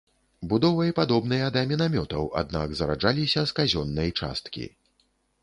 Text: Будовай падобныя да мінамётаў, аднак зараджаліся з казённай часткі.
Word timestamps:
Будовай 0.51 0.93
падобныя 0.99 1.49
да 1.57 1.63
мінамётаў, 1.73 2.23
аднак 2.41 2.73
зараджаліся 2.81 3.45
з 3.53 3.57
казённай 3.61 4.09
часткі. 4.19 4.65